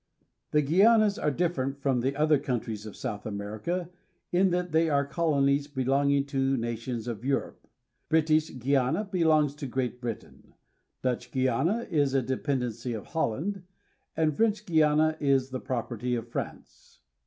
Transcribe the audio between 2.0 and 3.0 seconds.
the other countries of